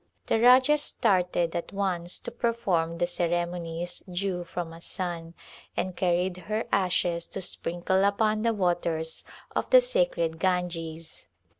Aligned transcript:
The 0.25 0.39
Rajah 0.39 0.79
started 0.79 1.55
at 1.55 1.71
once 1.71 2.17
to 2.21 2.31
perform 2.31 2.97
the 2.97 3.05
ceremonies 3.05 3.99
due 4.11 4.43
from 4.43 4.73
a 4.73 4.81
son, 4.81 5.35
and 5.77 5.95
carried 5.95 6.37
her 6.37 6.65
ashes 6.71 7.27
to 7.27 7.39
sprinkle 7.43 8.03
upon 8.03 8.41
the 8.41 8.51
waters 8.55 9.23
of 9.55 9.69
the 9.69 9.79
sacred 9.79 10.39
Ganges. 10.39 11.27